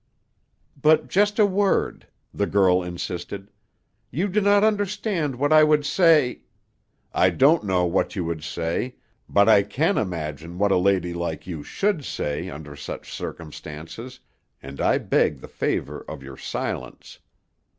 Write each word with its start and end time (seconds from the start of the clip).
"But 0.81 1.09
just 1.09 1.37
a 1.37 1.45
word," 1.45 2.07
the 2.33 2.47
girl 2.47 2.81
insisted. 2.81 3.51
"You 4.09 4.29
do 4.29 4.41
not 4.41 4.63
understand 4.63 5.35
what 5.35 5.53
I 5.53 5.63
would 5.63 5.85
say" 5.85 6.39
"I 7.13 7.29
don't 7.29 7.63
know 7.65 7.85
what 7.85 8.15
you 8.15 8.25
would 8.25 8.43
say, 8.43 8.95
but 9.29 9.47
I 9.47 9.61
can 9.61 9.99
imagine 9.99 10.57
what 10.57 10.71
a 10.71 10.75
lady 10.77 11.13
like 11.13 11.45
you 11.45 11.61
should 11.61 12.03
say 12.03 12.49
under 12.49 12.75
such 12.75 13.13
circumstances, 13.13 14.19
and 14.59 14.81
I 14.81 14.97
beg 14.97 15.39
the 15.39 15.47
favor 15.47 16.03
of 16.07 16.23
your 16.23 16.35
silence. 16.35 17.19